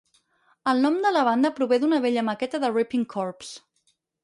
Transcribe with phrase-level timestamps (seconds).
[0.71, 3.97] El nom de la banda prové d'una vella maqueta de Ripping Corpse.